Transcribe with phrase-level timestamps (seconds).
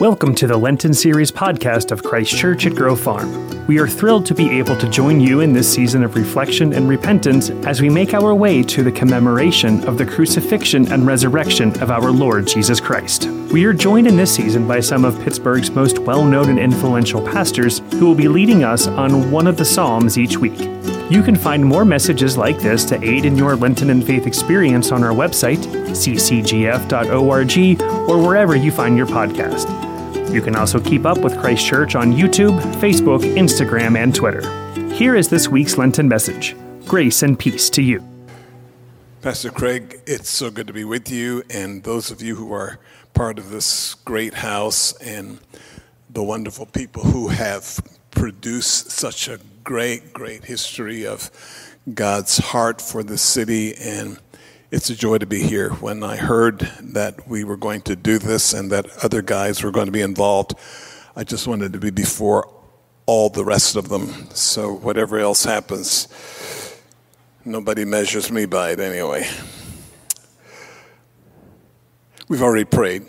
[0.00, 3.66] Welcome to the Lenten Series podcast of Christ Church at Grove Farm.
[3.66, 6.88] We are thrilled to be able to join you in this season of reflection and
[6.88, 11.90] repentance as we make our way to the commemoration of the crucifixion and resurrection of
[11.90, 13.26] our Lord Jesus Christ.
[13.52, 17.20] We are joined in this season by some of Pittsburgh's most well known and influential
[17.20, 20.58] pastors who will be leading us on one of the Psalms each week.
[21.10, 24.92] You can find more messages like this to aid in your Lenten and faith experience
[24.92, 25.58] on our website,
[25.90, 29.89] ccgf.org, or wherever you find your podcast.
[30.32, 34.42] You can also keep up with Christ Church on YouTube, Facebook, Instagram, and Twitter.
[34.92, 36.54] Here is this week's Lenten message
[36.86, 38.00] Grace and peace to you.
[39.22, 42.78] Pastor Craig, it's so good to be with you, and those of you who are
[43.12, 45.40] part of this great house and
[46.08, 47.80] the wonderful people who have
[48.12, 51.28] produced such a great, great history of
[51.92, 54.20] God's heart for the city and
[54.70, 55.70] it's a joy to be here.
[55.70, 59.72] When I heard that we were going to do this and that other guys were
[59.72, 60.54] going to be involved,
[61.16, 62.48] I just wanted to be before
[63.06, 64.28] all the rest of them.
[64.32, 66.06] So whatever else happens,
[67.44, 69.28] nobody measures me by it anyway.
[72.28, 73.06] We've already prayed.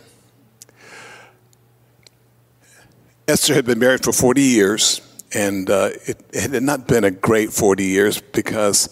[3.27, 5.01] Esther had been married for 40 years,
[5.35, 8.89] and uh, it, it had not been a great 40 years because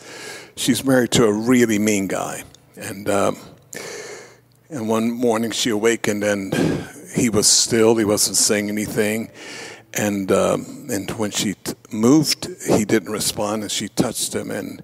[0.56, 2.44] she's married to a really mean guy.
[2.80, 3.38] And um,
[4.70, 6.54] and one morning she awakened and
[7.14, 7.98] he was still.
[7.98, 9.32] He wasn't saying anything.
[9.94, 13.64] And um, and when she t- moved, he didn't respond.
[13.64, 14.82] And she touched him, and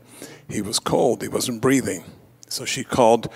[0.49, 1.21] he was cold.
[1.21, 2.03] He wasn't breathing.
[2.49, 3.29] So she called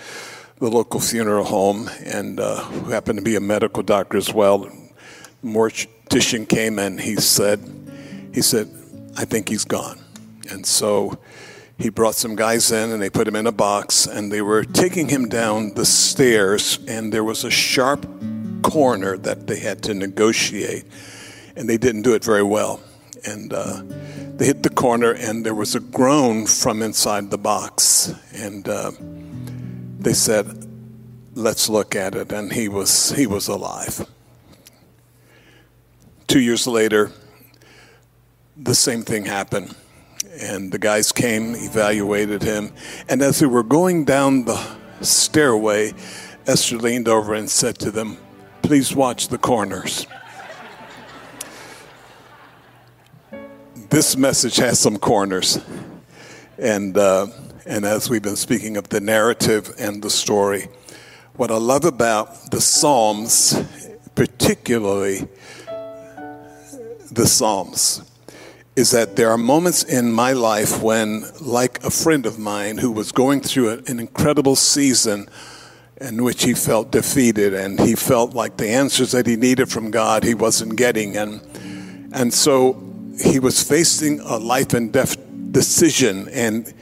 [0.58, 4.70] the local funeral home, and uh, who happened to be a medical doctor as well.
[5.42, 7.60] Mortician came and he said,
[8.34, 8.68] he said,
[9.16, 9.98] I think he's gone.
[10.50, 11.18] And so
[11.80, 14.64] he brought some guys in and they put him in a box and they were
[14.64, 18.06] taking him down the stairs and there was a sharp
[18.62, 20.84] corner that they had to negotiate
[21.56, 22.80] and they didn't do it very well.
[23.24, 23.82] And uh,
[24.36, 28.14] they hit the corner and there was a groan from inside the box.
[28.34, 28.92] And uh,
[29.98, 30.66] they said
[31.34, 32.30] let's look at it.
[32.30, 34.06] And he was he was alive.
[36.26, 37.10] Two years later
[38.54, 39.74] the same thing happened
[40.38, 42.72] and the guys came, evaluated him,
[43.08, 45.92] and as they were going down the stairway,
[46.46, 48.16] Esther leaned over and said to them,
[48.62, 50.06] Please watch the corners.
[53.90, 55.58] this message has some corners.
[56.58, 57.26] And, uh,
[57.66, 60.68] and as we've been speaking of the narrative and the story,
[61.34, 63.60] what I love about the Psalms,
[64.14, 65.26] particularly
[67.10, 68.02] the Psalms,
[68.80, 72.90] is that there are moments in my life when, like a friend of mine who
[72.90, 75.28] was going through an incredible season
[76.00, 79.90] in which he felt defeated and he felt like the answers that he needed from
[79.90, 81.14] God he wasn't getting.
[81.14, 81.42] And,
[82.14, 82.82] and so
[83.22, 85.18] he was facing a life and death
[85.52, 86.28] decision.
[86.30, 86.72] And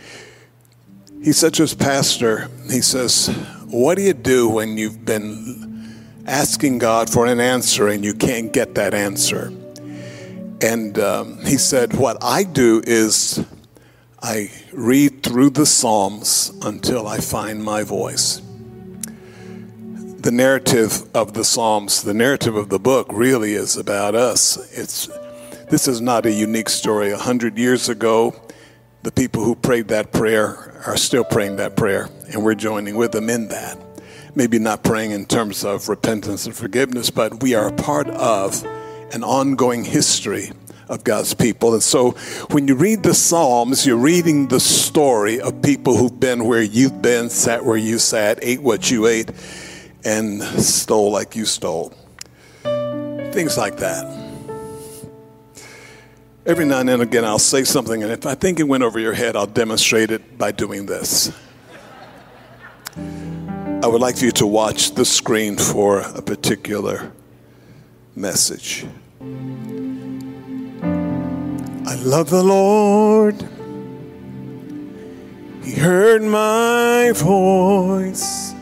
[1.24, 3.26] he said to his pastor, he says,
[3.66, 8.52] What do you do when you've been asking God for an answer and you can't
[8.52, 9.52] get that answer?
[10.60, 13.44] And um, he said, What I do is
[14.20, 18.42] I read through the Psalms until I find my voice.
[20.20, 24.56] The narrative of the Psalms, the narrative of the book, really is about us.
[24.76, 25.06] It's,
[25.70, 27.12] this is not a unique story.
[27.12, 28.34] A hundred years ago,
[29.04, 33.12] the people who prayed that prayer are still praying that prayer, and we're joining with
[33.12, 33.78] them in that.
[34.34, 38.64] Maybe not praying in terms of repentance and forgiveness, but we are a part of
[39.12, 40.50] an ongoing history
[40.88, 41.74] of God's people.
[41.74, 42.12] And so
[42.50, 47.02] when you read the Psalms, you're reading the story of people who've been where you've
[47.02, 49.30] been, sat where you sat, ate what you ate,
[50.04, 51.92] and stole like you stole.
[52.62, 54.06] Things like that.
[56.46, 58.98] Every now and then again, I'll say something, and if I think it went over
[58.98, 61.30] your head, I'll demonstrate it by doing this.
[62.96, 67.12] I would like for you to watch the screen for a particular
[68.18, 68.84] message.
[71.86, 73.36] I love the Lord.
[75.62, 78.54] He heard my voice.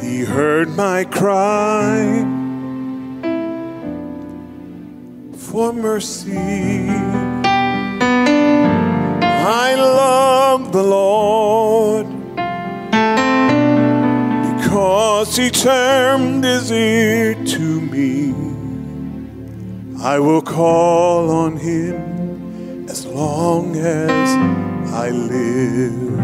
[0.00, 2.24] He heard my cry
[5.36, 6.38] for mercy.
[9.44, 12.11] I love the Lord
[15.22, 18.34] because he turned his ear to me.
[20.02, 24.28] I will call on him as long as
[24.92, 26.18] I live.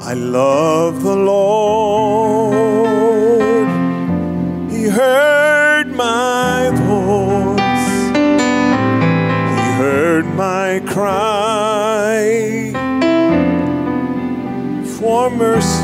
[0.00, 2.54] I love the Lord.
[4.70, 8.14] He heard my voice,
[9.56, 12.14] He heard my cry
[14.98, 15.83] for mercy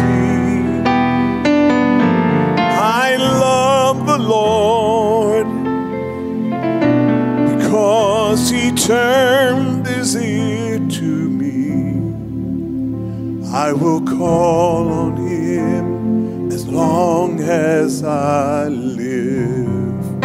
[8.91, 12.03] Turn this ear to me,
[13.47, 20.25] I will call on him as long as I live.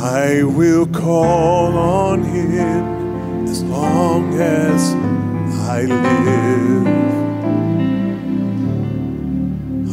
[0.00, 4.94] I will call on him as long as
[5.68, 6.86] I live.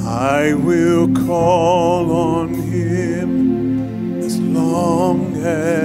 [0.07, 5.78] I will call on him as long as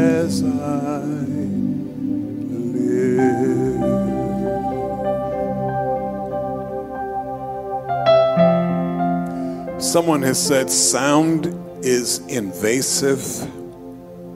[9.94, 11.46] Someone has said sound
[11.84, 13.22] is invasive,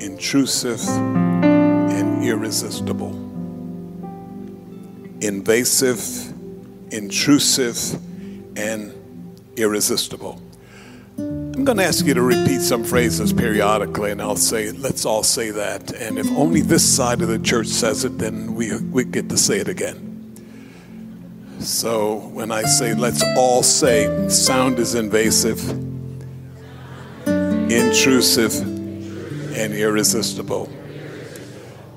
[0.00, 3.10] intrusive, and irresistible.
[5.20, 6.32] Invasive,
[6.92, 7.76] intrusive,
[8.56, 8.94] and
[9.56, 10.40] irresistible.
[11.18, 15.24] I'm going to ask you to repeat some phrases periodically, and I'll say, let's all
[15.24, 15.92] say that.
[15.92, 19.36] And if only this side of the church says it, then we, we get to
[19.36, 20.07] say it again.
[21.60, 25.58] So when I say, let's all say, sound is invasive,
[27.26, 28.54] intrusive,
[29.56, 30.70] and irresistible.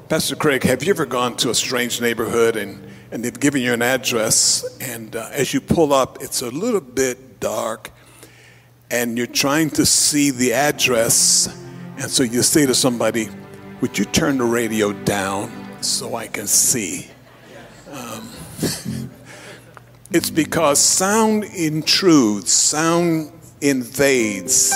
[0.09, 3.71] Pastor Craig, have you ever gone to a strange neighborhood and, and they've given you
[3.73, 7.91] an address, and uh, as you pull up, it's a little bit dark
[8.91, 11.47] and you're trying to see the address,
[11.97, 13.29] and so you say to somebody,
[13.79, 15.49] Would you turn the radio down
[15.81, 17.07] so I can see?
[17.89, 18.29] Um,
[20.13, 23.31] it's because sound intrudes, sound
[23.61, 24.73] invades,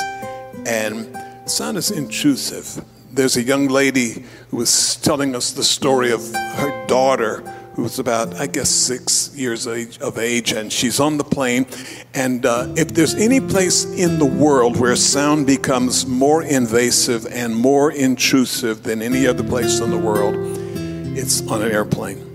[0.66, 2.84] and sound is intrusive.
[3.12, 7.42] There's a young lady who was telling us the story of her daughter
[7.76, 11.66] who was about, I guess, six years of age, and she's on the plane.
[12.14, 17.54] And uh, if there's any place in the world where sound becomes more invasive and
[17.54, 20.36] more intrusive than any other place in the world,
[21.18, 22.35] it's on an airplane.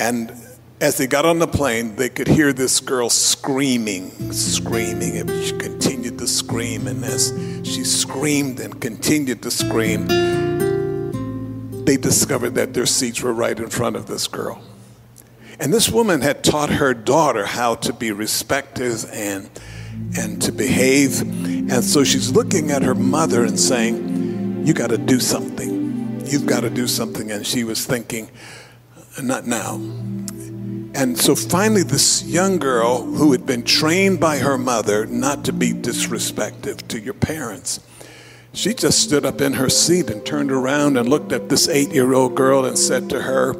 [0.00, 0.32] And
[0.80, 5.52] as they got on the plane, they could hear this girl screaming, screaming, and she
[5.58, 6.86] continued to scream.
[6.86, 10.06] And as she screamed and continued to scream,
[11.84, 14.62] they discovered that their seats were right in front of this girl.
[15.58, 19.50] And this woman had taught her daughter how to be respectful and,
[20.16, 21.20] and to behave.
[21.20, 26.22] And so she's looking at her mother and saying, You got to do something.
[26.24, 27.30] You've got to do something.
[27.30, 28.30] And she was thinking,
[29.16, 29.74] Uh, not now.
[30.92, 35.52] And so finally, this young girl who had been trained by her mother not to
[35.52, 37.80] be disrespectful to your parents
[38.52, 41.90] she just stood up in her seat and turned around and looked at this eight
[41.90, 43.54] year old girl and said to her,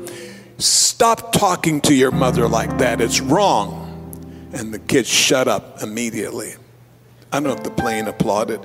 [0.59, 3.01] Stop talking to your mother like that.
[3.01, 3.87] It's wrong.
[4.53, 6.55] And the kid shut up immediately.
[7.33, 8.61] I don't know if the plane applauded.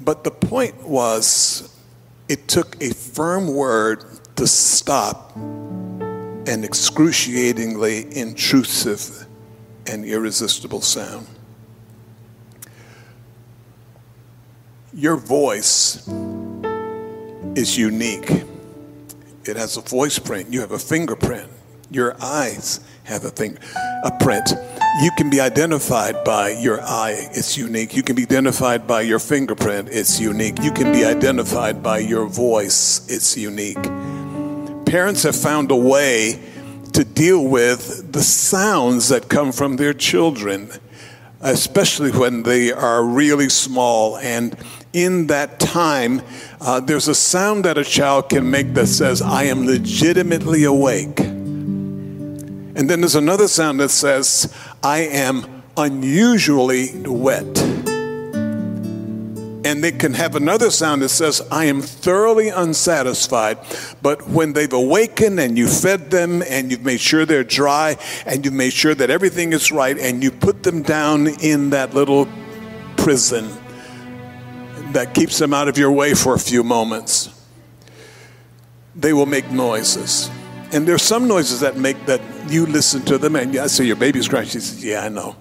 [0.00, 1.72] But the point was,
[2.28, 4.04] it took a firm word
[4.36, 9.26] to stop an excruciatingly intrusive
[9.86, 11.26] and irresistible sound.
[14.92, 16.08] Your voice
[17.54, 18.30] is unique.
[19.44, 20.52] It has a voice print.
[20.52, 21.50] You have a fingerprint.
[21.90, 23.58] Your eyes have a thing,
[24.04, 24.50] a print.
[25.02, 27.28] You can be identified by your eye.
[27.32, 27.94] It's unique.
[27.94, 29.88] You can be identified by your fingerprint.
[29.92, 30.60] It's unique.
[30.62, 33.06] You can be identified by your voice.
[33.08, 33.84] It's unique.
[34.96, 36.40] Parents have found a way
[36.94, 40.70] to deal with the sounds that come from their children,
[41.42, 44.56] especially when they are really small and
[44.94, 46.22] in that time,
[46.62, 51.20] uh, there's a sound that a child can make that says, I am legitimately awake.
[51.20, 54.50] And then there's another sound that says,
[54.82, 57.75] I am unusually wet.
[59.66, 63.58] And they can have another sound that says, I am thoroughly unsatisfied.
[64.00, 67.96] But when they've awakened and you fed them and you've made sure they're dry
[68.26, 71.94] and you've made sure that everything is right and you put them down in that
[71.94, 72.28] little
[72.96, 73.50] prison,
[74.92, 77.34] that keeps them out of your way for a few moments,
[78.94, 80.30] they will make noises.
[80.70, 83.96] And there's some noises that make that you listen to them and I say your
[83.96, 84.46] baby's crying.
[84.46, 85.34] She says, Yeah, I know.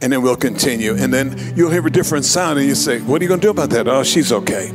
[0.00, 0.94] And then we'll continue.
[0.94, 3.46] And then you'll hear a different sound and you say, What are you going to
[3.46, 3.88] do about that?
[3.88, 4.70] Oh, she's okay.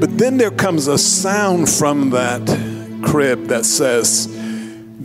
[0.00, 2.42] But then there comes a sound from that
[3.04, 4.28] crib that says,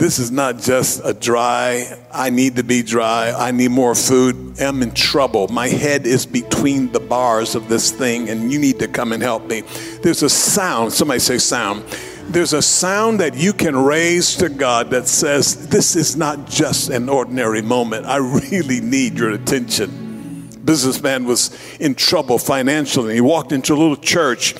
[0.00, 4.58] this is not just a dry, I need to be dry, I need more food.
[4.58, 5.48] I'm in trouble.
[5.48, 9.22] My head is between the bars of this thing, and you need to come and
[9.22, 9.60] help me.
[10.02, 11.84] There's a sound, somebody say sound.
[12.30, 16.88] There's a sound that you can raise to God that says, This is not just
[16.88, 18.06] an ordinary moment.
[18.06, 20.48] I really need your attention.
[20.64, 23.14] Businessman was in trouble financially.
[23.14, 24.54] He walked into a little church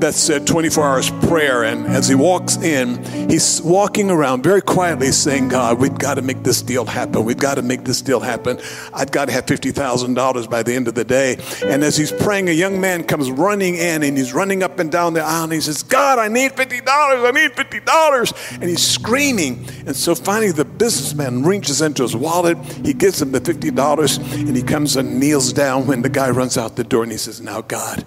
[0.00, 1.64] that said uh, 24 hours prayer.
[1.64, 6.22] And as he walks in, he's walking around very quietly saying, God, we've got to
[6.22, 7.24] make this deal happen.
[7.24, 8.58] We've got to make this deal happen.
[8.92, 11.38] I've got to have $50,000 by the end of the day.
[11.64, 14.90] And as he's praying, a young man comes running in and he's running up and
[14.90, 16.82] down the aisle and he says, God, I need $50.
[16.86, 18.54] I need $50.
[18.54, 19.66] And he's screaming.
[19.86, 22.58] And so finally, the businessman reaches into his wallet.
[22.84, 26.56] He gives him the $50 and he comes and kneels down when the guy runs
[26.56, 28.04] out the door and he says, Now, God,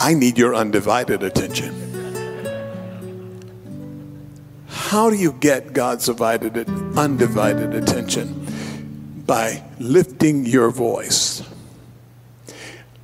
[0.00, 1.76] I need your undivided attention.
[4.66, 9.24] How do you get God's divided, undivided attention?
[9.26, 11.42] By lifting your voice.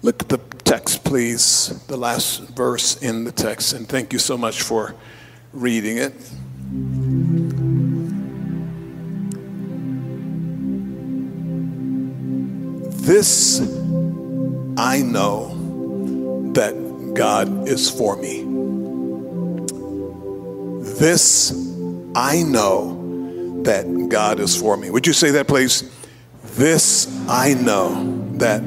[0.00, 4.38] Look at the text, please, the last verse in the text, and thank you so
[4.38, 4.94] much for
[5.52, 6.14] reading it.
[13.06, 13.60] This
[14.78, 16.85] I know that
[17.16, 18.42] God is for me.
[20.98, 21.52] This
[22.14, 24.90] I know that God is for me.
[24.90, 25.90] Would you say that, please?
[26.54, 28.62] This I know that.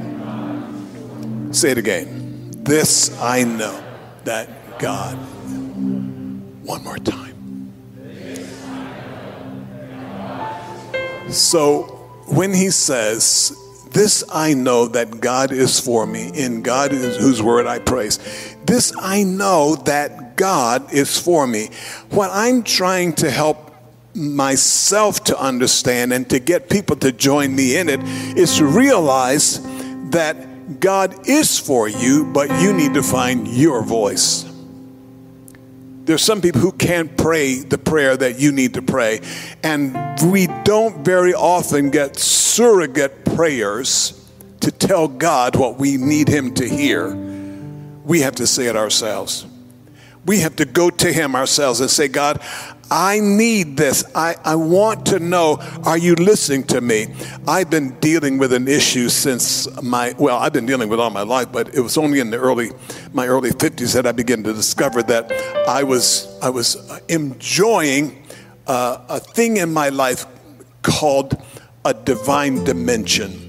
[1.52, 2.52] Say it again.
[2.64, 3.84] This I know
[4.26, 5.16] that God.
[6.66, 7.30] One more time.
[11.32, 11.84] So
[12.28, 13.56] when he says,
[13.92, 18.20] this I know that God is for me, in God is whose word I praise.
[18.66, 21.70] This I know that God is for me.
[22.10, 23.74] What I'm trying to help
[24.14, 28.02] myself to understand and to get people to join me in it
[28.38, 29.62] is to realize
[30.12, 34.49] that God is for you, but you need to find your voice.
[36.10, 39.22] There's some people who can't pray the prayer that you need to pray,
[39.62, 39.96] and
[40.32, 44.20] we don't very often get surrogate prayers
[44.62, 47.14] to tell God what we need Him to hear.
[48.06, 49.46] We have to say it ourselves.
[50.26, 52.42] We have to go to Him ourselves and say, God,
[52.92, 54.04] I need this.
[54.16, 57.14] I, I want to know, are you listening to me?
[57.48, 61.22] I've been dealing with an issue since my, well, I've been dealing with all my
[61.22, 62.72] life, but it was only in the early,
[63.14, 65.32] my early 50s that I began to discover that
[65.68, 68.26] I was, I was enjoying
[68.66, 70.26] uh, a thing in my life
[70.82, 71.40] called
[71.86, 73.46] a divine dimension.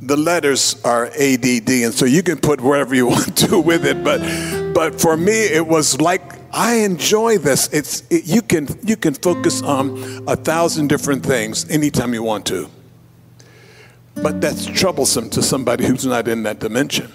[0.00, 4.02] The letters are ADD, and so you can put wherever you want to with it.
[4.02, 4.20] But,
[4.72, 7.68] but for me, it was like I enjoy this.
[7.72, 12.46] It's it, you can you can focus on a thousand different things anytime you want
[12.46, 12.68] to.
[14.16, 17.12] But that's troublesome to somebody who's not in that dimension.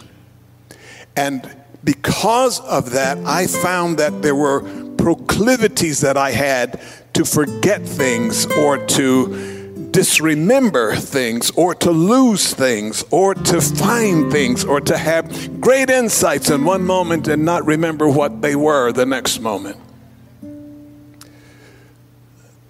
[1.17, 4.61] And because of that, I found that there were
[4.95, 6.81] proclivities that I had
[7.11, 9.52] to forget things or to
[9.93, 16.49] disremember things or to lose things or to find things or to have great insights
[16.49, 19.77] in one moment and not remember what they were the next moment.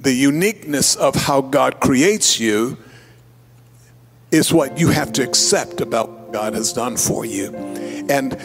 [0.02, 2.78] The uniqueness of how God creates you
[4.32, 7.56] is what you have to accept about what God has done for you.
[8.10, 8.38] And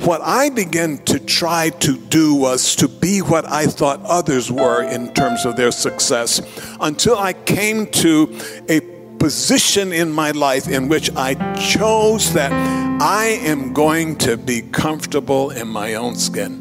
[0.00, 4.82] what I began to try to do was to be what I thought others were
[4.82, 6.40] in terms of their success
[6.80, 8.80] until I came to a
[9.18, 12.52] position in my life in which I chose that
[13.00, 16.60] I am going to be comfortable in my own skin.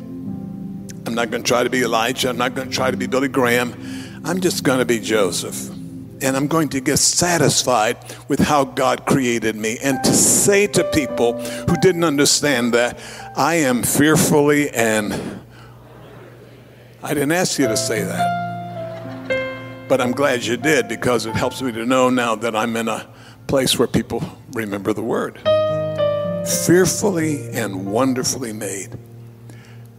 [1.06, 2.30] I'm not going to try to be Elijah.
[2.30, 3.74] I'm not going to try to be Billy Graham.
[4.24, 5.70] I'm just going to be Joseph
[6.24, 7.98] and I'm going to get satisfied
[8.30, 12.98] with how God created me and to say to people who didn't understand that
[13.36, 15.42] I am fearfully and
[17.02, 19.88] I didn't ask you to say that.
[19.90, 22.88] But I'm glad you did because it helps me to know now that I'm in
[22.88, 23.08] a
[23.48, 25.40] place where people remember the word.
[26.68, 28.90] Fearfully and wonderfully made.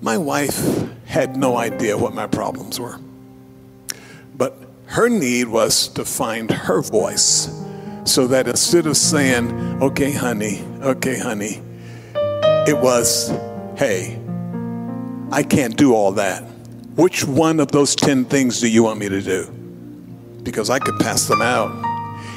[0.00, 3.00] My wife had no idea what my problems were.
[4.36, 7.50] But her need was to find her voice
[8.04, 11.60] so that instead of saying, okay, honey, okay, honey,
[12.66, 13.28] it was,
[13.76, 14.18] hey,
[15.30, 16.42] I can't do all that.
[16.96, 19.50] Which one of those 10 things do you want me to do?
[20.42, 21.72] Because I could pass them out.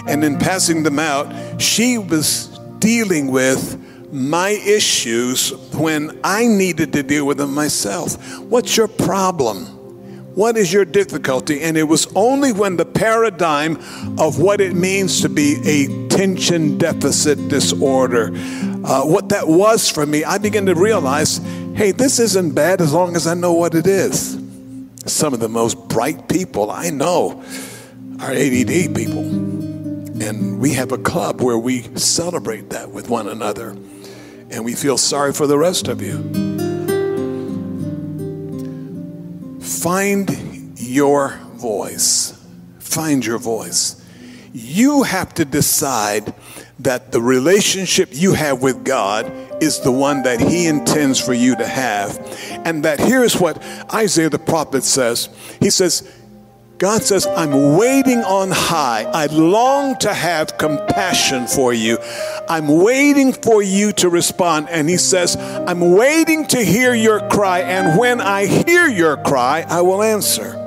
[0.08, 2.48] And in passing them out, she was
[2.80, 3.78] dealing with
[4.12, 8.40] my issues when I needed to deal with them myself.
[8.40, 9.66] What's your problem?
[10.38, 11.62] What is your difficulty?
[11.64, 13.78] And it was only when the paradigm
[14.20, 15.56] of what it means to be
[15.86, 18.30] attention deficit disorder,
[18.84, 21.38] uh, what that was for me, I began to realize
[21.76, 24.40] hey, this isn't bad as long as I know what it is.
[25.06, 27.44] Some of the most bright people I know
[28.20, 29.20] are ADD people.
[30.20, 33.76] And we have a club where we celebrate that with one another.
[34.50, 36.18] and we feel sorry for the rest of you.
[39.60, 42.34] Find your voice.
[42.80, 44.02] Find your voice.
[44.54, 46.34] You have to decide
[46.80, 49.32] that the relationship you have with God
[49.62, 52.18] is the one that He intends for you to have.
[52.66, 53.62] And that here's what
[53.94, 55.30] Isaiah the prophet says
[55.60, 56.14] He says,
[56.78, 59.04] God says, I'm waiting on high.
[59.12, 61.98] I long to have compassion for you.
[62.48, 64.70] I'm waiting for you to respond.
[64.70, 67.62] And he says, I'm waiting to hear your cry.
[67.62, 70.67] And when I hear your cry, I will answer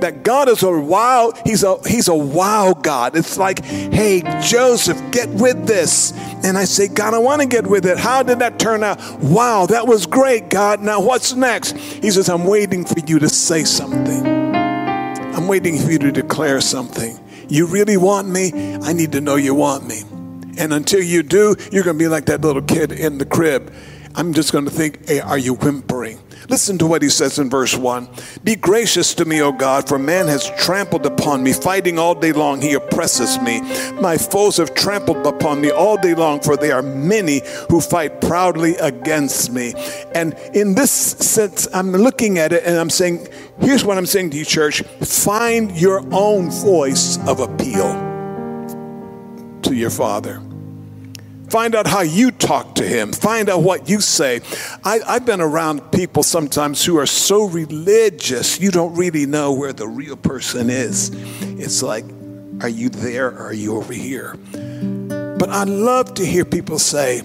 [0.00, 3.16] that God is a wild, he's a he's a wild God.
[3.16, 6.12] It's like, hey, Joseph, get with this.
[6.44, 7.98] And I say, God, I want to get with it.
[7.98, 8.98] How did that turn out?
[9.20, 10.80] Wow, that was great, God.
[10.80, 11.76] Now what's next?
[11.76, 14.26] He says, I'm waiting for you to say something.
[14.26, 17.18] I'm waiting for you to declare something.
[17.48, 18.76] You really want me?
[18.82, 20.02] I need to know you want me.
[20.58, 23.72] And until you do, you're going to be like that little kid in the crib.
[24.14, 26.18] I'm just going to think, hey, are you whimpering?
[26.50, 28.08] Listen to what he says in verse 1
[28.42, 31.52] Be gracious to me, O God, for man has trampled upon me.
[31.52, 33.60] Fighting all day long, he oppresses me.
[34.00, 38.20] My foes have trampled upon me all day long, for they are many who fight
[38.20, 39.74] proudly against me.
[40.12, 43.28] And in this sense, I'm looking at it and I'm saying,
[43.60, 47.92] here's what I'm saying to you, church find your own voice of appeal
[49.62, 50.42] to your Father.
[51.50, 53.12] Find out how you talk to him.
[53.12, 54.40] Find out what you say.
[54.84, 59.72] I, have been around people sometimes who are so religious, you don't really know where
[59.72, 61.10] the real person is.
[61.42, 62.04] It's like,
[62.60, 64.36] are you there or are you over here?
[64.52, 67.22] But I love to hear people say,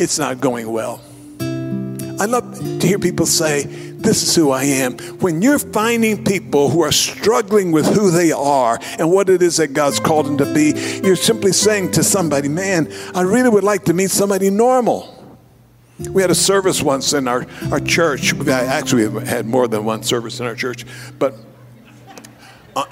[0.00, 1.00] it's not going well.
[1.38, 4.96] I love to hear people say, this is who I am.
[5.18, 9.56] When you're finding people who are struggling with who they are and what it is
[9.56, 10.72] that God's called them to be,
[11.04, 15.12] you're simply saying to somebody, man, I really would like to meet somebody normal.
[16.10, 18.32] We had a service once in our, our church.
[18.32, 20.84] We actually had more than one service in our church,
[21.18, 21.34] but
[22.76, 22.84] uh,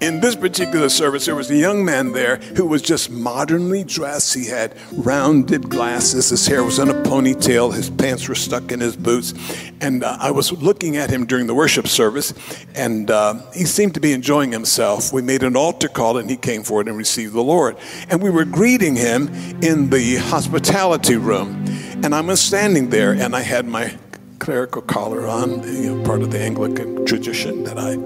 [0.00, 4.34] in this particular service, there was a young man there who was just modernly dressed.
[4.34, 6.30] He had rounded glasses.
[6.30, 7.74] His hair was in a ponytail.
[7.74, 9.34] His pants were stuck in his boots.
[9.82, 12.32] And uh, I was looking at him during the worship service,
[12.74, 15.12] and uh, he seemed to be enjoying himself.
[15.12, 17.76] We made an altar call, and he came forward and received the Lord.
[18.08, 19.28] And we were greeting him
[19.62, 21.64] in the hospitality room.
[22.02, 23.98] And I was standing there, and I had my
[24.38, 27.96] clerical collar on, you know, part of the Anglican tradition that I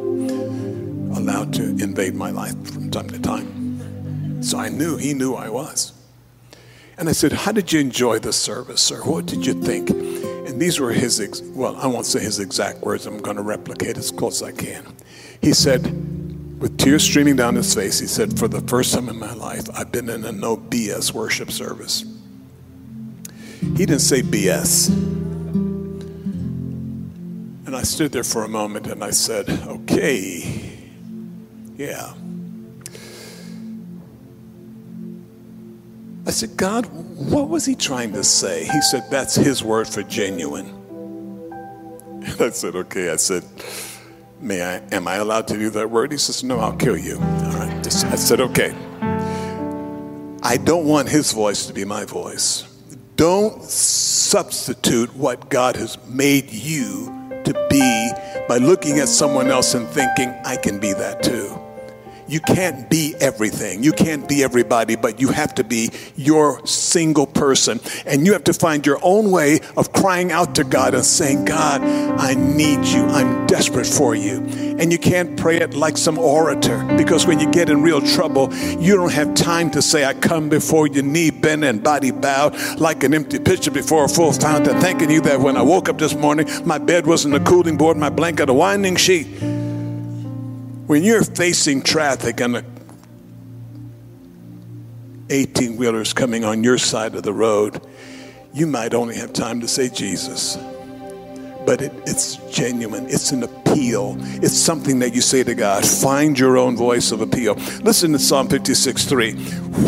[1.16, 4.42] allowed to invade my life from time to time.
[4.42, 5.92] So I knew he knew I was.
[6.98, 9.02] And I said, How did you enjoy the service, sir?
[9.02, 9.90] What did you think?
[9.90, 13.42] And these were his, ex- well, I won't say his exact words, I'm going to
[13.42, 14.94] replicate as close as I can.
[15.40, 15.82] He said,
[16.60, 19.64] with tears streaming down his face, he said, For the first time in my life,
[19.74, 22.04] I've been in a no BS worship service.
[23.60, 24.88] He didn't say BS.
[27.66, 30.73] And I stood there for a moment and I said, Okay,
[31.76, 32.14] yeah.
[36.26, 38.64] I said, God, what was he trying to say?
[38.64, 40.66] He said, That's his word for genuine.
[42.24, 43.10] And I said, Okay.
[43.10, 43.44] I said,
[44.40, 46.12] May I, am I allowed to do that word?
[46.12, 47.16] He says, No, I'll kill you.
[47.16, 47.86] All right.
[47.86, 48.74] I said, Okay.
[50.42, 52.62] I don't want his voice to be my voice.
[53.16, 57.06] Don't substitute what God has made you
[57.44, 58.10] to be
[58.48, 61.63] by looking at someone else and thinking, I can be that too
[62.26, 63.82] you can't be everything.
[63.82, 67.80] You can't be everybody, but you have to be your single person.
[68.06, 71.44] And you have to find your own way of crying out to God and saying,
[71.44, 73.04] God, I need you.
[73.04, 74.38] I'm desperate for you.
[74.78, 78.52] And you can't pray it like some orator because when you get in real trouble,
[78.54, 82.56] you don't have time to say, I come before you, knee bent and body bowed,
[82.78, 85.98] like an empty pitcher before a full fountain, thanking you that when I woke up
[85.98, 89.26] this morning, my bed wasn't a cooling board, my blanket a winding sheet.
[90.86, 92.64] When you're facing traffic and a
[95.30, 97.80] 18 wheelers coming on your side of the road,
[98.52, 100.58] you might only have time to say Jesus.
[101.64, 103.06] But it, it's genuine.
[103.06, 104.16] It's an appeal.
[104.42, 105.86] It's something that you say to God.
[105.86, 107.54] Find your own voice of appeal.
[107.82, 109.32] Listen to Psalm 56 3.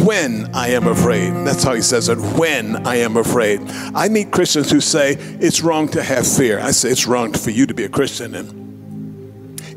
[0.04, 1.32] When I am afraid.
[1.46, 2.16] That's how he says it.
[2.38, 3.61] When I am afraid.
[3.94, 6.59] I meet Christians who say it's wrong to have fear.
[6.59, 8.35] I say it's wrong for you to be a Christian.
[8.35, 8.65] And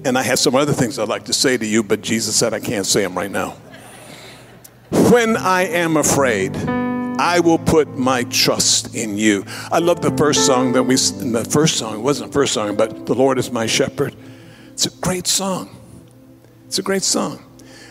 [0.05, 2.53] and I have some other things I'd like to say to you, but Jesus said
[2.53, 3.57] I can't say them right now.
[5.11, 9.45] When I am afraid, I will put my trust in you.
[9.71, 12.75] I love the first song that we, the first song, it wasn't the first song,
[12.75, 14.15] but The Lord is my shepherd.
[14.71, 15.75] It's a great song.
[16.65, 17.43] It's a great song.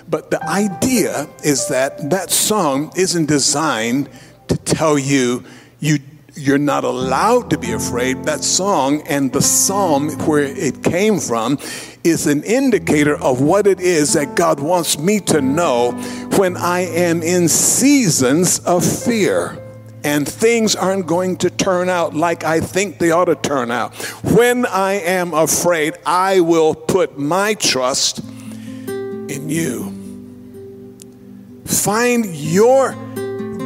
[0.09, 4.09] But the idea is that that song isn't designed
[4.49, 5.45] to tell you
[5.81, 5.99] you
[6.35, 8.25] you're not allowed to be afraid.
[8.25, 11.59] That song and the psalm where it came from
[12.09, 15.93] is an indicator of what it is that God wants me to know
[16.37, 19.59] when I am in seasons of fear
[20.05, 23.95] and things aren't going to turn out like I think they ought to turn out.
[24.25, 29.95] When I am afraid, I will put my trust in you.
[31.65, 32.93] Find your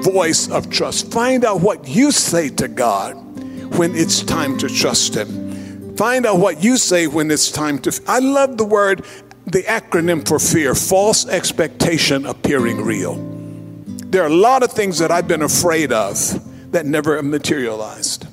[0.03, 1.13] voice of trust.
[1.13, 3.15] Find out what you say to God
[3.77, 5.52] when it's time to trust Him.
[5.97, 8.01] Find out what you say when it's time to.
[8.07, 9.05] I love the word,
[9.47, 13.17] the acronym for fear false expectation appearing real.
[14.13, 18.27] There are a lot of things that I've been afraid of that never materialized.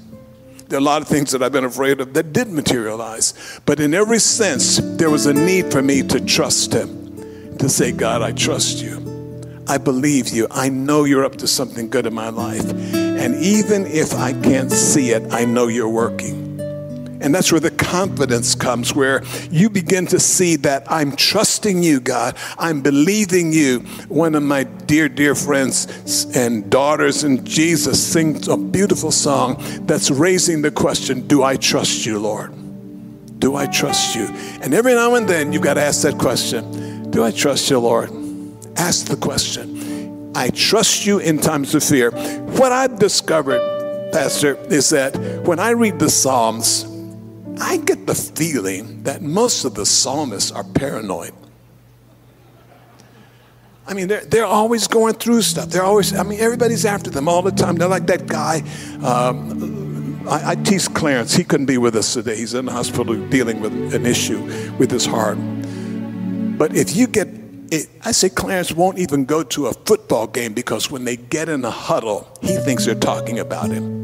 [0.70, 3.60] There are a lot of things that I've been afraid of that did materialize.
[3.66, 7.92] But in every sense, there was a need for me to trust Him, to say,
[7.92, 9.00] God, I trust you.
[9.68, 10.48] I believe you.
[10.50, 12.68] I know you're up to something good in my life.
[12.94, 16.49] And even if I can't see it, I know you're working.
[17.22, 22.00] And that's where the confidence comes, where you begin to see that I'm trusting you,
[22.00, 22.38] God.
[22.58, 23.80] I'm believing you.
[24.08, 30.10] One of my dear, dear friends and daughters in Jesus sings a beautiful song that's
[30.10, 32.54] raising the question Do I trust you, Lord?
[33.40, 34.26] Do I trust you?
[34.62, 37.80] And every now and then you've got to ask that question Do I trust you,
[37.80, 38.20] Lord?
[38.80, 40.32] ask the question.
[40.36, 42.12] I trust you in times of fear.
[42.12, 43.60] What I've discovered,
[44.12, 46.86] Pastor, is that when I read the Psalms,
[47.60, 51.34] I get the feeling that most of the psalmists are paranoid.
[53.88, 55.70] I mean, they're, they're always going through stuff.
[55.70, 57.76] They're always, I mean, everybody's after them all the time.
[57.76, 58.62] They're like that guy.
[59.04, 61.34] Um, I, I tease Clarence.
[61.34, 62.38] He couldn't be with us today.
[62.38, 64.44] He's in the hospital dealing with an issue
[64.78, 65.38] with his heart.
[66.60, 67.30] But if you get
[67.72, 71.50] it, I say Clarence won't even go to a football game because when they get
[71.50, 74.00] in a huddle, he thinks they're talking about him.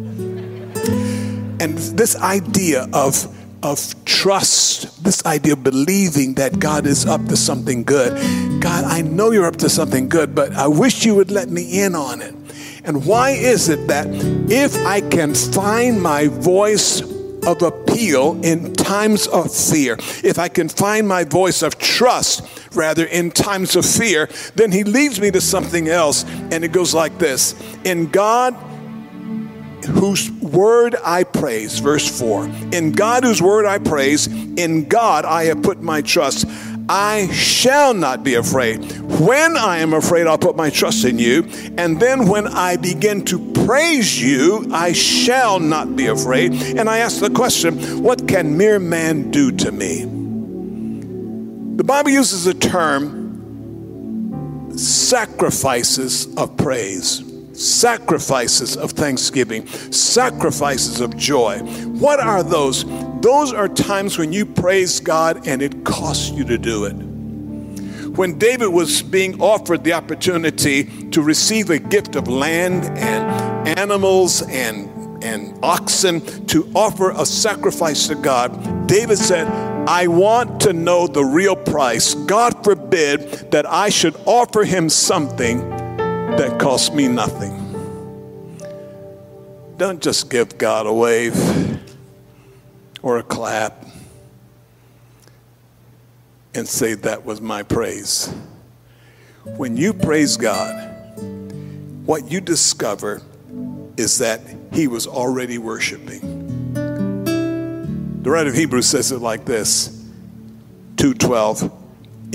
[1.59, 3.27] And this idea of
[3.65, 8.13] of trust, this idea of believing that God is up to something good.
[8.61, 11.81] God, I know you're up to something good, but I wish you would let me
[11.81, 12.35] in on it.
[12.83, 14.05] And why is it that
[14.51, 20.69] if I can find my voice of appeal in times of fear, if I can
[20.69, 22.43] find my voice of trust
[22.75, 26.23] rather in times of fear, then he leads me to something else.
[26.51, 28.55] And it goes like this In God,
[29.85, 32.45] whose word I praise, verse 4.
[32.73, 36.45] In God, whose word I praise, in God I have put my trust.
[36.87, 38.79] I shall not be afraid.
[39.19, 41.47] When I am afraid, I'll put my trust in you.
[41.77, 46.53] And then when I begin to praise you, I shall not be afraid.
[46.53, 50.03] And I ask the question what can mere man do to me?
[51.77, 53.23] The Bible uses the term
[54.77, 61.59] sacrifices of praise sacrifices of thanksgiving, sacrifices of joy.
[61.59, 62.85] What are those?
[63.21, 66.93] Those are times when you praise God and it costs you to do it.
[68.15, 74.41] When David was being offered the opportunity to receive a gift of land and animals
[74.43, 79.47] and, and oxen to offer a sacrifice to God, David said,
[79.87, 82.13] I want to know the real price.
[82.13, 85.74] God forbid that I should offer him something
[86.37, 87.61] that costs me nothing.
[89.77, 91.35] Don't just give God a wave
[93.01, 93.85] or a clap
[96.53, 98.33] and say, That was my praise.
[99.43, 100.73] When you praise God,
[102.05, 103.21] what you discover
[103.97, 104.41] is that
[104.73, 106.73] He was already worshiping.
[106.73, 109.89] The writer of Hebrews says it like this
[110.97, 111.84] 212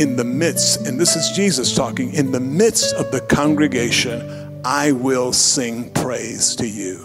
[0.01, 4.93] in the midst, and this is Jesus talking, in the midst of the congregation, I
[4.93, 6.97] will sing praise to you.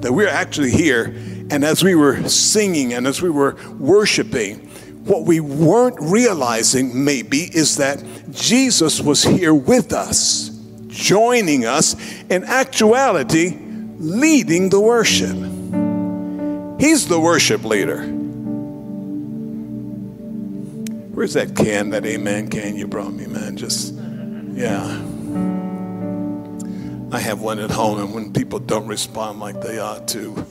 [0.00, 1.14] That we're actually here,
[1.50, 4.66] and as we were singing and as we were worshiping,
[5.04, 10.48] what we weren't realizing maybe is that Jesus was here with us,
[10.86, 11.96] joining us,
[12.30, 13.58] in actuality,
[13.98, 15.36] leading the worship.
[16.80, 18.19] He's the worship leader.
[21.20, 23.54] Where's that can, that amen can you brought me, man?
[23.58, 23.92] Just,
[24.54, 24.86] yeah.
[27.12, 30.46] I have one at home, and when people don't respond like they ought to,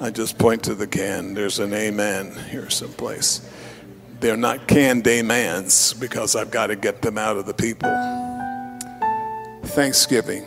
[0.00, 1.34] I just point to the can.
[1.34, 3.48] There's an amen here someplace.
[4.18, 7.90] They're not canned amens because I've got to get them out of the people.
[9.62, 10.44] Thanksgiving,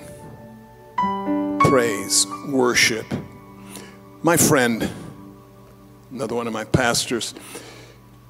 [1.62, 3.06] praise, worship.
[4.24, 4.90] My friend,
[6.12, 7.34] another one of my pastors,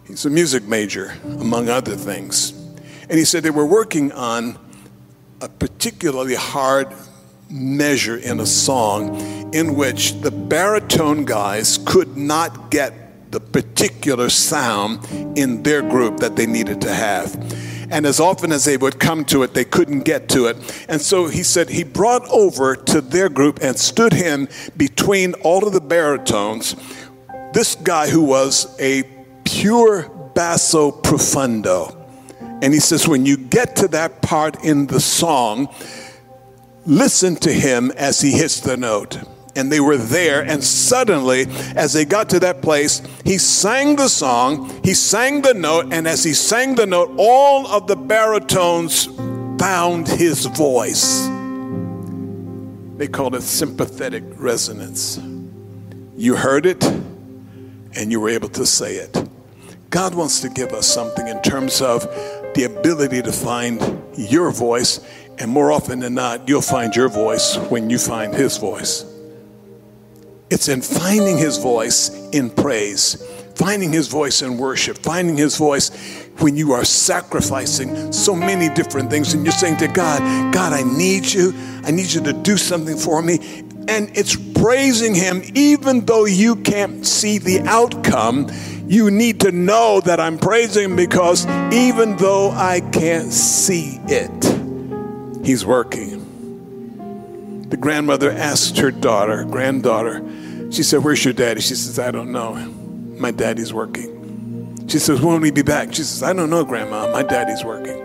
[0.06, 2.52] He's a music major, among other things.
[3.10, 4.58] And he said they were working on
[5.42, 6.94] a particularly hard
[7.50, 15.06] measure in a song in which the baritone guys could not get the particular sound
[15.38, 17.36] in their group that they needed to have.
[17.92, 20.86] And as often as they would come to it, they couldn't get to it.
[20.90, 25.66] And so he said he brought over to their group and stood him between all
[25.66, 26.76] of the baritones
[27.54, 29.04] this guy who was a
[29.54, 32.00] pure basso profundo.
[32.62, 35.74] And he says, when you get to that part in the song,
[36.86, 39.20] listen to him as he hits the note.
[39.56, 44.08] And they were there, and suddenly, as they got to that place, he sang the
[44.08, 49.06] song, he sang the note, and as he sang the note, all of the baritones
[49.60, 51.28] found his voice.
[52.98, 55.20] They called it sympathetic resonance.
[56.16, 59.30] You heard it, and you were able to say it.
[59.94, 62.02] God wants to give us something in terms of
[62.56, 63.80] the ability to find
[64.18, 65.00] your voice,
[65.38, 69.06] and more often than not, you'll find your voice when you find His voice.
[70.50, 75.92] It's in finding His voice in praise, finding His voice in worship, finding His voice
[76.40, 80.82] when you are sacrificing so many different things and you're saying to God, God, I
[80.82, 81.54] need you.
[81.84, 83.36] I need you to do something for me.
[83.88, 88.48] And it's praising Him even though you can't see the outcome
[88.88, 94.44] you need to know that I'm praising because even though I can't see it,
[95.46, 96.22] He's working.
[97.70, 100.24] The grandmother asked her daughter, granddaughter,
[100.72, 101.60] she said, Where's your daddy?
[101.60, 102.56] She says, I don't know.
[102.56, 104.88] My daddy's working.
[104.88, 105.90] She says, When will he be back?
[105.94, 107.12] She says, I don't know, Grandma.
[107.12, 108.02] My daddy's working.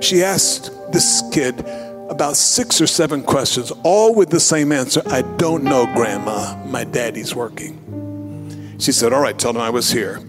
[0.00, 1.60] She asked this kid
[2.08, 6.56] about six or seven questions, all with the same answer I don't know, Grandma.
[6.64, 7.87] My daddy's working.
[8.78, 10.20] She said, All right, tell them I was here.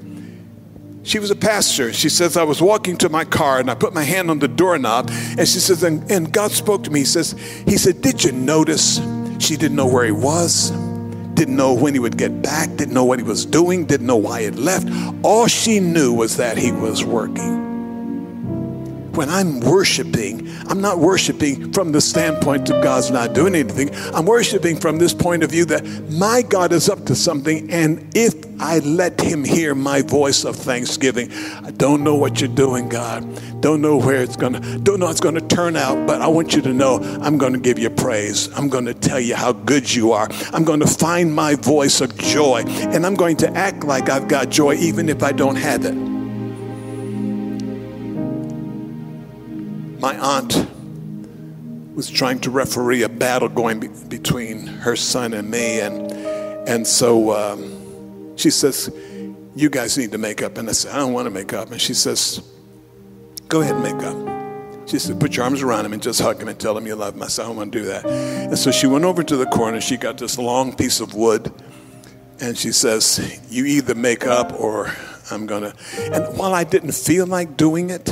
[1.03, 1.93] She was a pastor.
[1.93, 4.47] She says, I was walking to my car and I put my hand on the
[4.47, 5.09] doorknob.
[5.09, 6.99] And she says, and, and God spoke to me.
[6.99, 7.31] He says,
[7.65, 8.97] He said, Did you notice
[9.39, 10.71] she didn't know where he was?
[11.33, 14.17] Didn't know when he would get back, didn't know what he was doing, didn't know
[14.17, 14.89] why he had left.
[15.23, 17.69] All she knew was that he was working
[19.19, 23.89] when I'm worshiping, I'm not worshiping from the standpoint of God's not doing anything.
[24.13, 28.07] I'm worshiping from this point of view that my God is up to something, and
[28.15, 31.31] if I let Him hear my voice of thanksgiving,
[31.63, 33.61] I don't know what you're doing, God.
[33.61, 36.61] Don't know where it's gonna, don't know it's gonna turn out, but I want you
[36.61, 38.47] to know I'm gonna give you praise.
[38.55, 40.29] I'm gonna tell you how good you are.
[40.53, 44.49] I'm gonna find my voice of joy, and I'm going to act like I've got
[44.49, 46.18] joy even if I don't have it.
[49.99, 50.67] My aunt
[51.93, 56.11] was trying to referee a battle going be- between her son and me, and
[56.67, 58.89] and so um, she says,
[59.55, 61.71] "You guys need to make up." And I said, "I don't want to make up."
[61.71, 62.41] And she says,
[63.49, 66.41] "Go ahead and make up." She said, "Put your arms around him and just hug
[66.41, 68.05] him and tell him you love him." I said, "I don't want to do that."
[68.05, 69.81] And so she went over to the corner.
[69.81, 71.51] She got this long piece of wood,
[72.39, 74.93] and she says, "You either make up or
[75.29, 75.73] I'm gonna."
[76.13, 78.09] And while I didn't feel like doing it.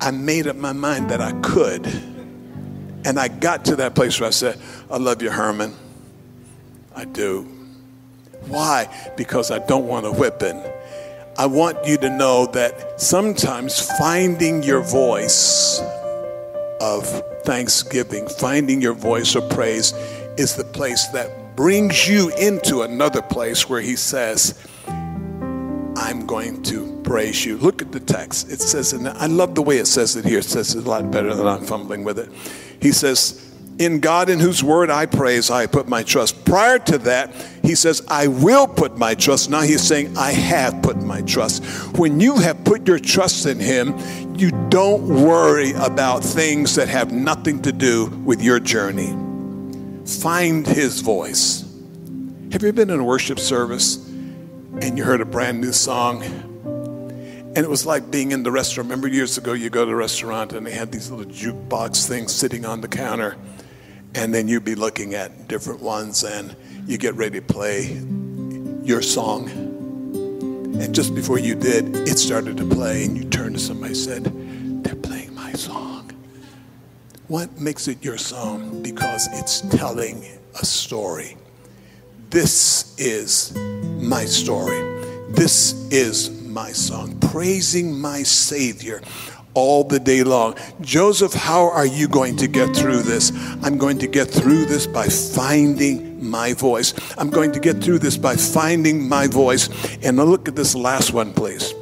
[0.00, 1.86] I made up my mind that I could.
[3.04, 4.58] And I got to that place where I said,
[4.90, 5.74] I love you, Herman.
[6.94, 7.42] I do.
[8.48, 8.88] Why?
[9.16, 10.62] Because I don't want a whipping.
[11.38, 15.80] I want you to know that sometimes finding your voice
[16.80, 17.06] of
[17.44, 19.92] thanksgiving, finding your voice of praise
[20.36, 26.95] is the place that brings you into another place where He says, I'm going to
[27.06, 27.56] praise you.
[27.56, 28.50] Look at the text.
[28.50, 30.40] It says, and I love the way it says it here.
[30.40, 32.30] It says it a lot better than I'm fumbling with it.
[32.82, 33.42] He says,
[33.78, 36.44] in God in whose word I praise, I put my trust.
[36.44, 39.50] Prior to that, he says, I will put my trust.
[39.50, 41.64] Now he's saying, I have put my trust.
[41.96, 43.96] When you have put your trust in him,
[44.36, 49.14] you don't worry about things that have nothing to do with your journey.
[50.06, 51.62] Find his voice.
[52.52, 54.06] Have you been in a worship service
[54.80, 56.22] and you heard a brand new song.
[57.56, 58.90] And it was like being in the restaurant.
[58.90, 62.34] Remember years ago, you go to the restaurant and they had these little jukebox things
[62.34, 63.38] sitting on the counter.
[64.14, 66.54] And then you'd be looking at different ones and
[66.86, 67.98] you get ready to play
[68.84, 69.48] your song.
[69.48, 73.96] And just before you did, it started to play and you turned to somebody and
[73.96, 76.10] said, They're playing my song.
[77.28, 78.82] What makes it your song?
[78.82, 80.26] Because it's telling
[80.60, 81.38] a story.
[82.28, 84.82] This is my story.
[85.30, 89.02] This is my song, praising my Savior
[89.52, 90.56] all the day long.
[90.80, 93.30] Joseph, how are you going to get through this?
[93.62, 96.94] I'm going to get through this by finding my voice.
[97.18, 99.68] I'm going to get through this by finding my voice.
[100.02, 101.74] And look at this last one, please.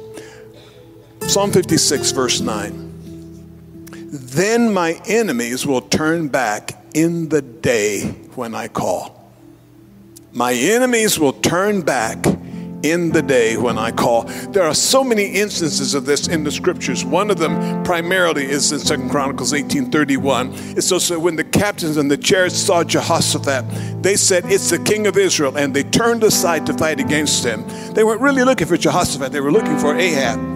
[1.21, 2.91] Psalm 56, verse 9.
[4.11, 9.31] then my enemies will turn back in the day when I call.
[10.33, 12.25] My enemies will turn back
[12.91, 14.23] in the day when I call.
[14.23, 17.03] There are so many instances of this in the scriptures.
[17.05, 20.77] One of them primarily is in Second Chronicles 18:31.
[20.77, 25.07] It's also when the captains and the chariots saw Jehoshaphat, they said, It's the king
[25.07, 27.65] of Israel, and they turned aside to fight against him.
[27.93, 30.55] They weren't really looking for Jehoshaphat, they were looking for Ahab.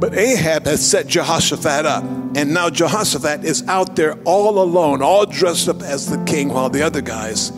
[0.00, 2.04] But Ahab has set Jehoshaphat up.
[2.36, 6.70] And now Jehoshaphat is out there all alone, all dressed up as the king, while
[6.70, 7.50] the other guys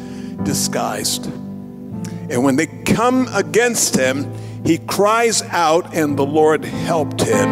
[0.43, 1.31] disguised.
[2.31, 4.33] And when they come against him,
[4.65, 7.49] he cries out, and the Lord helped him,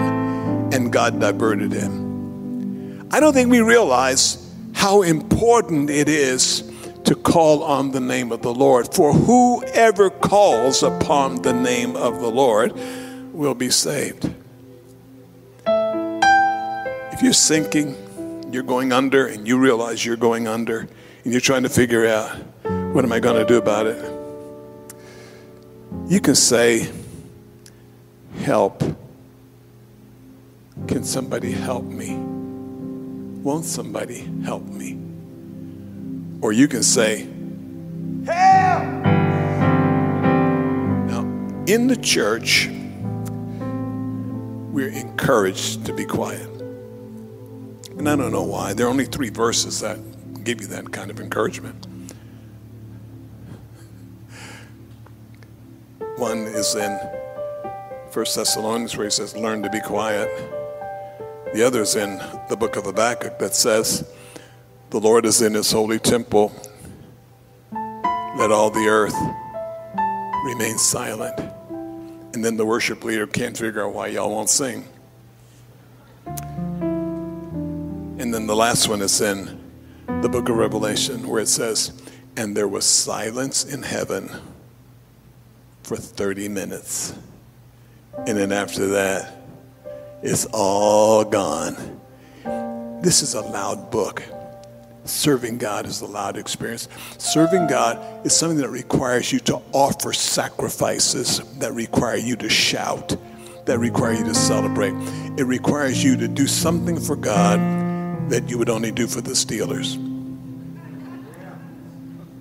[0.73, 3.09] and God diverted him.
[3.11, 4.38] I don't think we realize
[4.75, 6.71] how important it is
[7.05, 8.95] to call on the name of the Lord.
[8.95, 12.73] For whoever calls upon the name of the Lord
[13.33, 14.31] will be saved.
[15.67, 17.97] If you're sinking,
[18.53, 20.81] you're going under, and you realize you're going under,
[21.25, 22.31] and you're trying to figure out,
[22.93, 24.17] what am I going to do about it?
[26.09, 26.90] You can say,
[28.38, 28.83] Help.
[30.87, 32.14] Can somebody help me?
[33.42, 34.97] Won't somebody help me?
[36.40, 37.29] Or you can say,
[38.25, 38.85] Help!
[41.11, 41.21] Now,
[41.66, 42.68] in the church,
[44.73, 46.49] we're encouraged to be quiet.
[47.99, 48.73] And I don't know why.
[48.73, 49.99] There are only three verses that
[50.42, 51.88] give you that kind of encouragement.
[56.18, 56.98] One is in
[58.11, 60.28] First Thessalonians where he says, Learn to be quiet.
[61.54, 64.04] The other is in the book of Habakkuk that says,
[64.90, 66.52] The Lord is in his holy temple.
[67.70, 69.14] Let all the earth
[70.44, 71.38] remain silent.
[72.35, 74.88] And then the worship leader can't figure out why y'all won't sing.
[76.26, 79.57] And then the last one is in
[80.20, 81.92] the book of Revelation where it says,
[82.37, 84.33] And there was silence in heaven
[85.88, 87.14] for 30 minutes.
[88.27, 89.33] And then after that,
[90.22, 91.77] it's all gone.
[93.01, 94.22] This is a loud book.
[95.05, 96.88] Serving God is a loud experience.
[97.16, 103.16] Serving God is something that requires you to offer sacrifices, that require you to shout,
[103.64, 104.92] that require you to celebrate.
[105.38, 107.59] It requires you to do something for God
[108.29, 109.96] that you would only do for the Steelers.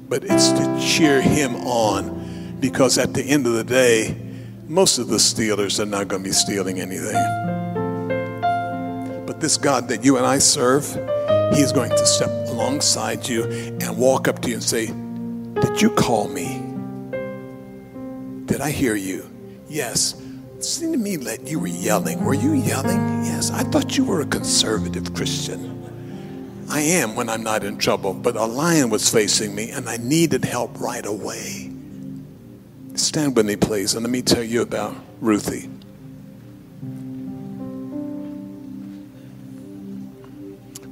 [0.10, 2.17] But it's to cheer Him on
[2.60, 4.16] because at the end of the day,
[4.68, 7.16] most of the Steelers are not going to be stealing anything.
[9.26, 10.86] But this God that you and I serve,
[11.54, 14.88] He is going to step alongside you and walk up to you and say,
[15.62, 16.64] Did you call me?
[18.46, 19.30] Did I hear you?
[19.68, 20.22] Yes.
[20.58, 22.24] It seemed to me that you were yelling.
[22.24, 23.26] Were you yelling?
[23.26, 23.52] Yes.
[23.52, 25.76] I thought you were a conservative Christian.
[26.70, 29.98] I am when I'm not in trouble, but a lion was facing me and I
[29.98, 31.67] needed help right away.
[32.98, 35.70] Stand with me, please, and let me tell you about Ruthie.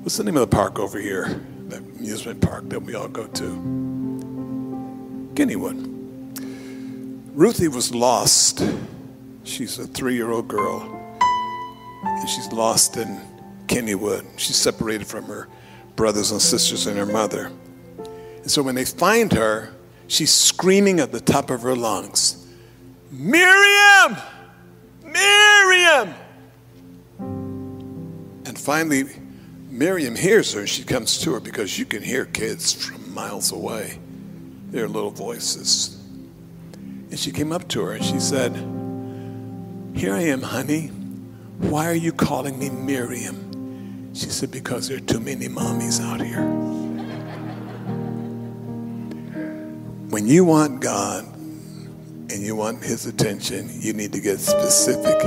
[0.03, 1.41] What's the name of the park over here?
[1.67, 3.43] That amusement park that we all go to?
[5.33, 5.91] Kennywood.
[7.33, 8.63] Ruthie was lost.
[9.43, 10.83] She's a three year old girl,
[12.03, 13.19] and she's lost in
[13.65, 14.25] Kennywood.
[14.37, 15.47] She's separated from her
[15.95, 17.51] brothers and sisters and her mother.
[18.43, 19.73] And so when they find her,
[20.07, 22.45] She's screaming at the top of her lungs,
[23.11, 24.17] Miriam!
[25.03, 26.13] Miriam!
[28.45, 29.05] And finally,
[29.69, 33.51] Miriam hears her and she comes to her because you can hear kids from miles
[33.51, 33.99] away,
[34.69, 35.99] their little voices.
[36.73, 38.55] And she came up to her and she said,
[39.95, 40.87] Here I am, honey.
[41.59, 44.13] Why are you calling me Miriam?
[44.13, 46.43] She said, Because there are too many mommies out here.
[50.15, 55.21] When you want God and you want His attention, you need to get specific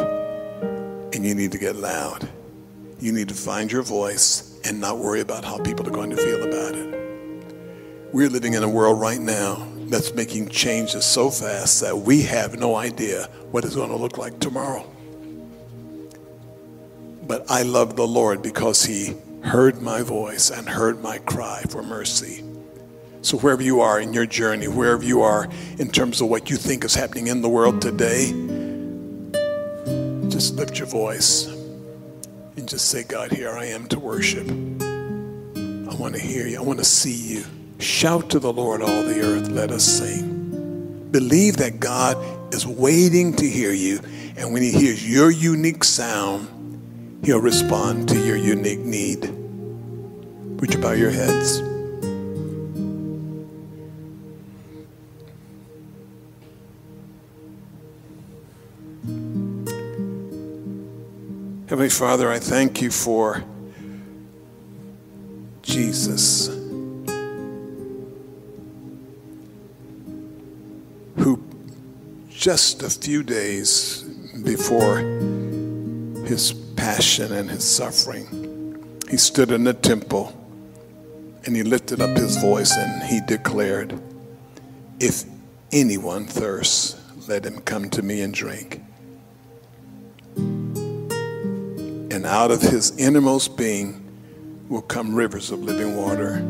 [1.12, 2.26] and you need to get loud.
[2.98, 6.16] You need to find your voice and not worry about how people are going to
[6.16, 8.14] feel about it.
[8.14, 12.58] We're living in a world right now that's making changes so fast that we have
[12.58, 14.90] no idea what it's going to look like tomorrow.
[17.24, 21.82] But I love the Lord because He heard my voice and heard my cry for
[21.82, 22.47] mercy.
[23.28, 26.56] So, wherever you are in your journey, wherever you are in terms of what you
[26.56, 28.28] think is happening in the world today,
[30.30, 31.46] just lift your voice
[32.56, 34.48] and just say, God, here I am to worship.
[34.48, 37.44] I want to hear you, I want to see you.
[37.78, 41.10] Shout to the Lord, all the earth, let us sing.
[41.10, 42.16] Believe that God
[42.54, 44.00] is waiting to hear you,
[44.38, 46.48] and when He hears your unique sound,
[47.22, 49.20] He'll respond to your unique need.
[50.60, 51.60] Would you bow your heads?
[61.78, 63.44] Heavenly Father, I thank you for
[65.62, 66.48] Jesus,
[71.18, 71.40] who
[72.30, 74.02] just a few days
[74.42, 74.98] before
[76.26, 80.34] his passion and his suffering, he stood in the temple
[81.44, 84.02] and he lifted up his voice and he declared,
[84.98, 85.22] If
[85.70, 88.82] anyone thirsts, let him come to me and drink.
[92.18, 94.02] And out of his innermost being
[94.68, 96.44] will come rivers of living water.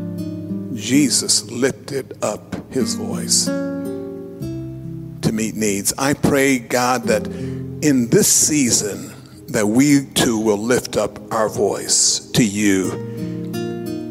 [0.73, 5.93] Jesus lifted up his voice to meet needs.
[5.95, 9.13] I pray, God, that in this season,
[9.49, 12.89] that we too will lift up our voice to you.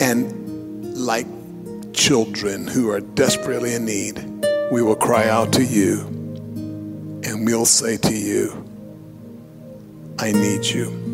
[0.01, 1.27] And like
[1.93, 4.25] children who are desperately in need,
[4.71, 6.03] we will cry out to you
[7.25, 8.65] and we'll say to you,
[10.21, 11.08] I need you.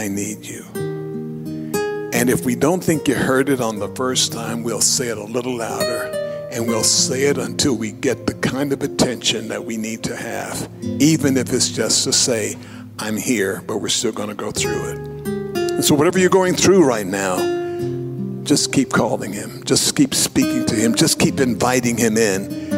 [0.00, 0.64] I need you.
[2.14, 5.18] And if we don't think you heard it on the first time, we'll say it
[5.18, 9.62] a little louder and we'll say it until we get the kind of attention that
[9.62, 12.56] we need to have, even if it's just to say,
[12.98, 14.98] I'm here, but we're still going to go through it.
[15.56, 17.36] And so, whatever you're going through right now,
[18.44, 22.70] just keep calling him, just keep speaking to him, just keep inviting him in.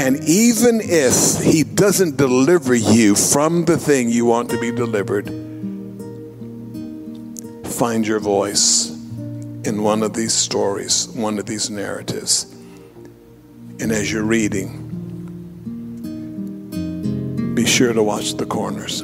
[0.00, 5.51] And even if he doesn't deliver you from the thing you want to be delivered,
[7.72, 8.90] find your voice
[9.64, 12.46] in one of these stories, one of these narratives.
[13.80, 14.78] And as you're reading,
[17.54, 19.02] be sure to watch the corners.